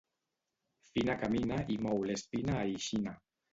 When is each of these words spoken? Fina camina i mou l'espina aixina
Fina 0.95 1.17
camina 1.25 1.61
i 1.75 1.79
mou 1.85 2.03
l'espina 2.09 2.59
aixina 2.65 3.17